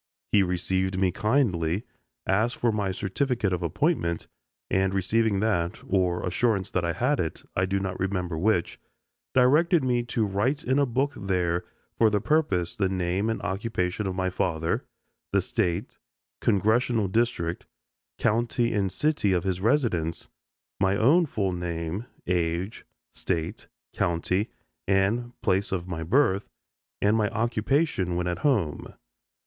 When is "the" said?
12.09-12.19, 12.75-12.89, 15.33-15.39